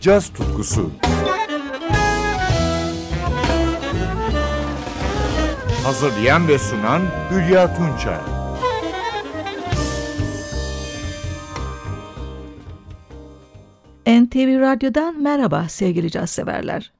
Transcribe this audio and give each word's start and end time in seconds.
caz 0.00 0.28
tutkusu. 0.28 0.90
Hazırlayan 5.84 6.48
ve 6.48 6.58
sunan 6.58 7.02
Hülya 7.30 7.74
Tunçay. 7.76 8.18
NTV 14.06 14.60
Radyo'dan 14.60 15.22
merhaba 15.22 15.68
sevgili 15.68 16.10
caz 16.10 16.30
severler. 16.30 16.92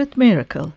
Secret 0.00 0.16
Miracle. 0.16 0.72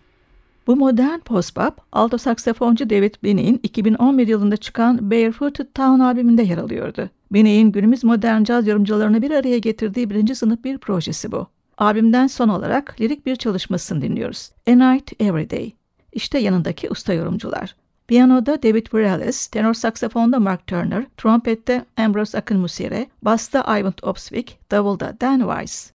Bu 0.66 0.76
modern 0.76 1.18
post-bop, 1.18 1.72
alto 1.92 2.18
saksafoncu 2.18 2.90
David 2.90 3.14
Binney'in 3.22 3.60
2011 3.62 4.28
yılında 4.28 4.56
çıkan 4.56 5.10
Barefooted 5.10 5.66
Town 5.74 6.00
albümünde 6.00 6.42
yer 6.42 6.58
alıyordu. 6.58 7.10
Binney'in 7.32 7.72
günümüz 7.72 8.04
modern 8.04 8.44
caz 8.44 8.66
yorumcularını 8.66 9.22
bir 9.22 9.30
araya 9.30 9.58
getirdiği 9.58 10.10
birinci 10.10 10.34
sınıf 10.34 10.64
bir 10.64 10.78
projesi 10.78 11.32
bu. 11.32 11.46
Albümden 11.78 12.26
son 12.26 12.48
olarak 12.48 13.00
lirik 13.00 13.26
bir 13.26 13.36
çalışmasını 13.36 14.02
dinliyoruz. 14.02 14.50
A 14.68 14.70
Night 14.70 15.12
Every 15.22 15.50
Day. 15.50 15.72
İşte 16.12 16.38
yanındaki 16.38 16.90
usta 16.90 17.12
yorumcular. 17.12 17.76
Piyanoda 18.08 18.62
David 18.62 18.86
Virales, 18.94 19.46
tenor 19.46 19.74
saksafonda 19.74 20.38
Mark 20.38 20.66
Turner, 20.66 21.04
trompette 21.16 21.84
Ambrose 21.96 22.38
Akinmusire, 22.38 23.06
basta 23.22 23.78
Ivan 23.78 23.94
Opsvik, 24.02 24.58
davulda 24.70 25.16
Dan 25.20 25.38
Weiss. 25.38 25.94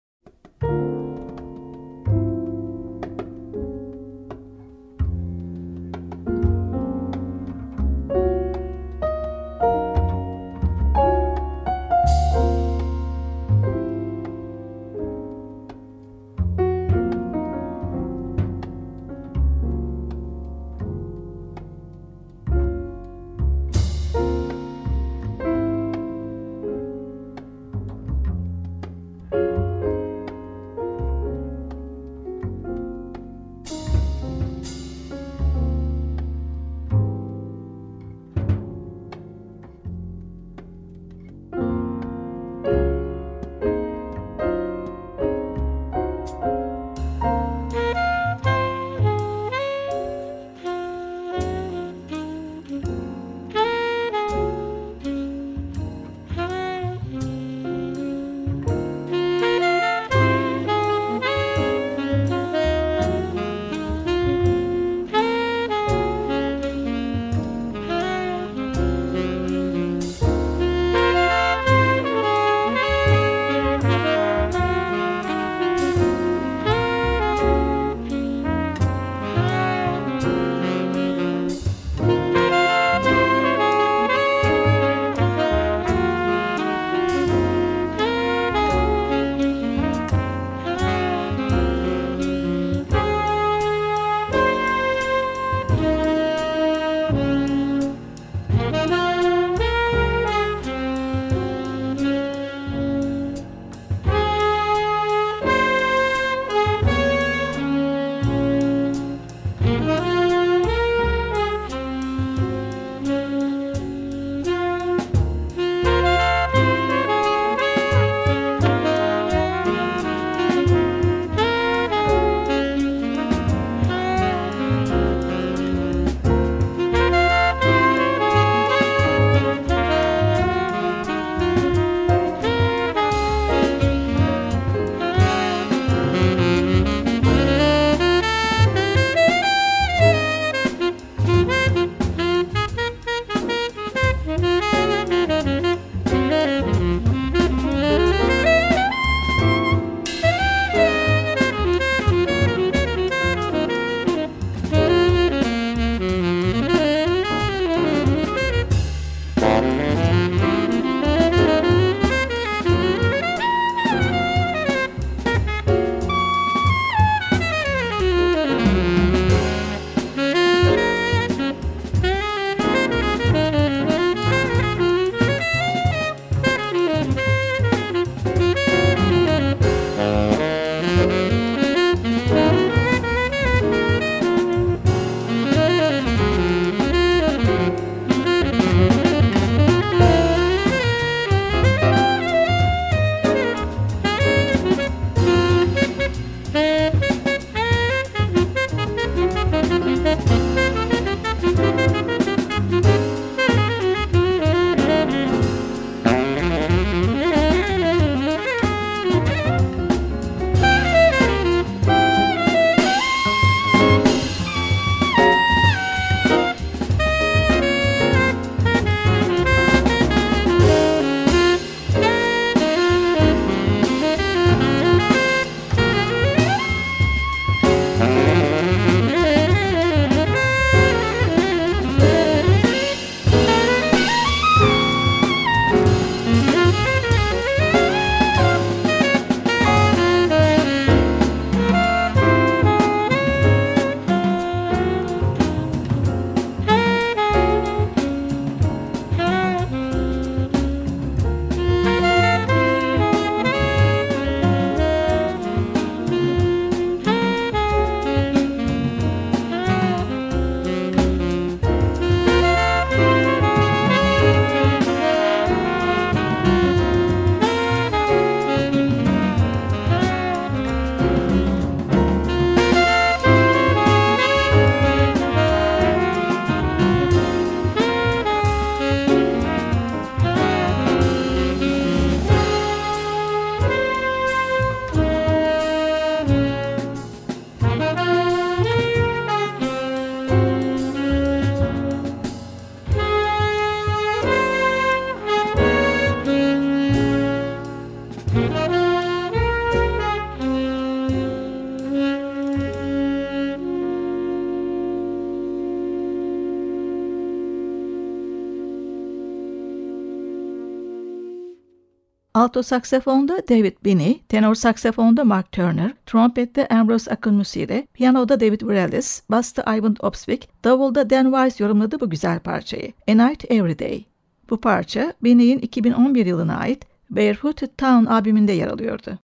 Alto 312.47 312.63
saksafonda 312.63 313.49
David 313.49 313.77
Binney, 313.85 314.23
tenor 314.29 314.55
saksafonda 314.55 315.25
Mark 315.25 315.53
Turner, 315.53 315.93
trompette 316.07 316.69
Ambrose 316.69 317.11
Akinmusire, 317.11 317.87
piyanoda 317.95 318.41
David 318.41 318.63
Virellis, 318.63 319.23
basta 319.31 319.77
Ivan 319.77 319.97
Opsvik, 320.01 320.49
davulda 320.65 321.11
Dan 321.11 321.25
Weiss 321.25 321.61
yorumladı 321.61 322.01
bu 322.01 322.11
güzel 322.11 322.41
parçayı. 322.41 322.93
A 323.09 323.13
Night 323.13 323.51
Every 323.51 323.79
Day. 323.79 324.05
Bu 324.51 324.61
parça 324.61 325.13
Binney'in 325.23 325.59
2011 325.59 326.27
yılına 326.27 326.57
ait 326.57 326.87
Barefooted 327.11 327.71
Town 327.79 328.05
albümünde 328.05 328.53
yer 328.53 328.69
alıyordu. 328.69 329.19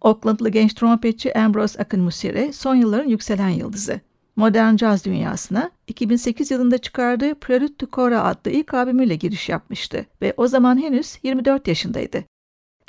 Oaklandlı 0.00 0.48
genç 0.48 0.74
trompetçi 0.74 1.38
Ambrose 1.38 1.78
Akinmusire 1.78 2.52
son 2.52 2.74
yılların 2.74 3.08
yükselen 3.08 3.48
yıldızı. 3.48 4.00
Modern 4.36 4.76
caz 4.76 5.04
dünyasına 5.04 5.70
2008 5.86 6.50
yılında 6.50 6.78
çıkardığı 6.78 7.34
Prelude 7.34 7.74
to 7.74 7.86
Cora 7.92 8.24
adlı 8.24 8.50
ilk 8.50 8.74
albümüyle 8.74 9.16
giriş 9.16 9.48
yapmıştı 9.48 10.06
ve 10.22 10.34
o 10.36 10.46
zaman 10.46 10.82
henüz 10.82 11.18
24 11.22 11.68
yaşındaydı. 11.68 12.24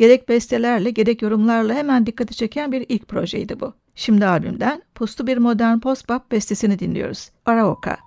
Gerek 0.02 0.30
bestelerle 0.30 0.90
gerek 0.90 1.22
yorumlarla 1.22 1.74
hemen 1.74 2.06
dikkati 2.06 2.36
çeken 2.36 2.72
bir 2.72 2.86
ilk 2.90 3.08
projeydi 3.08 3.60
bu. 3.60 3.74
Şimdi 3.96 4.26
albümden 4.26 4.82
puslu 4.96 5.28
bir 5.28 5.38
modern 5.38 5.80
post-bop 5.80 6.32
bestesini 6.32 6.80
dinliyoruz. 6.80 7.30
Araoka. 7.46 7.98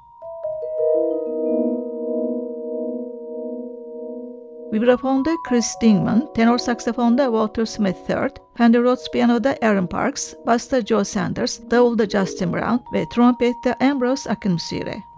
Vibrafonda 4.73 5.31
Chris 5.49 5.67
Stingman, 5.67 6.33
tenor 6.35 6.59
saksafonda 6.59 7.25
Walter 7.25 7.65
Smith 7.65 8.11
III, 8.11 8.29
Fender 8.55 8.83
Rhodes 8.83 9.11
piyanoda 9.13 9.57
Aaron 9.63 9.87
Parks, 9.87 10.35
basta 10.47 10.85
Joe 10.85 11.05
Sanders, 11.05 11.61
davulda 11.71 12.07
Justin 12.07 12.53
Brown 12.53 12.81
ve 12.95 13.05
trompette 13.15 13.75
Ambrose 13.81 14.31
Akinmusire. 14.31 15.14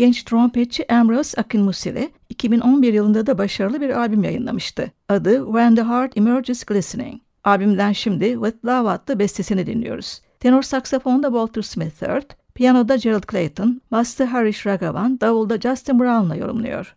Genç 0.00 0.22
trompetçi 0.22 0.92
Ambrose 0.92 1.40
Akinmusire 1.40 2.10
2011 2.28 2.92
yılında 2.92 3.26
da 3.26 3.38
başarılı 3.38 3.80
bir 3.80 3.90
albüm 3.90 4.24
yayınlamıştı. 4.24 4.92
Adı 5.08 5.44
When 5.44 5.74
the 5.74 5.82
Heart 5.82 6.16
Emerges 6.16 6.64
Glistening. 6.64 7.20
Albümden 7.44 7.92
şimdi 7.92 8.32
With 8.32 8.64
Love 8.64 8.88
adlı 8.88 9.18
bestesini 9.18 9.66
dinliyoruz. 9.66 10.20
Tenor 10.40 10.62
saksafonda 10.62 11.26
Walter 11.26 11.62
Smith 11.62 12.02
III, 12.02 12.22
piyanoda 12.54 12.96
Gerald 12.96 13.30
Clayton, 13.30 13.80
bastı 13.92 14.24
Harish 14.24 14.66
Raghavan, 14.66 15.20
davulda 15.20 15.60
Justin 15.60 16.00
Brown'la 16.00 16.36
yorumluyor. 16.36 16.96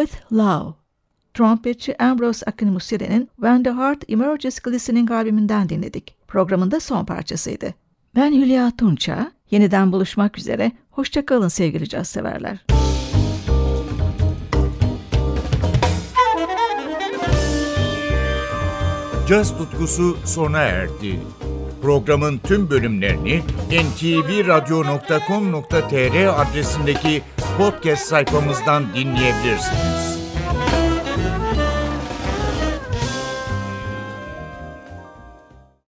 With 0.00 0.32
Love. 0.32 0.74
Trompetçi 1.34 1.96
Ambrose 1.98 2.46
Akinmusiri'nin 2.46 3.28
When 3.36 3.62
the 3.62 3.70
Heart 3.70 4.10
Emerges 4.10 4.60
Glistening 4.60 5.10
albümünden 5.10 5.68
dinledik. 5.68 6.16
Programın 6.28 6.70
da 6.70 6.80
son 6.80 7.04
parçasıydı. 7.04 7.74
Ben 8.16 8.32
Hülya 8.32 8.72
Tunça. 8.78 9.32
Yeniden 9.50 9.92
buluşmak 9.92 10.38
üzere. 10.38 10.72
Hoşçakalın 10.90 11.48
sevgili 11.48 11.88
caz 11.88 12.08
severler. 12.08 12.64
Caz 19.28 19.58
tutkusu 19.58 20.16
sona 20.24 20.60
erdi. 20.60 21.20
Programın 21.82 22.38
tüm 22.38 22.70
bölümlerini 22.70 23.42
ntvradio.com.tr 23.70 26.40
adresindeki 26.40 27.22
podcast 27.58 28.06
sayfamızdan 28.06 28.94
dinleyebilirsiniz. 28.94 30.23